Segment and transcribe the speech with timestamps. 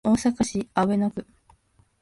[0.03, 1.23] 大阪市阿倍野区